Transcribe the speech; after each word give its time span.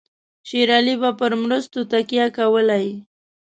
شېر 0.47 0.69
علي 0.77 0.95
به 1.01 1.09
پر 1.19 1.31
مرستو 1.43 1.79
تکیه 1.91 2.25
کولای. 2.37 2.87